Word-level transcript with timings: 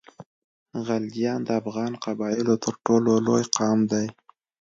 غلجیان 0.85 1.39
د 1.45 1.49
افغان 1.61 1.91
قبایلو 2.05 2.53
تر 2.63 2.73
ټولو 2.85 3.11
لوی 3.25 3.43
قام 3.57 3.79
دی. 3.91 4.07